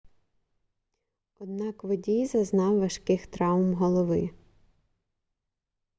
однак 1.39 1.83
водій 1.83 2.25
зазнав 2.25 2.79
важких 2.79 3.27
травм 3.27 3.73
голови 3.73 4.29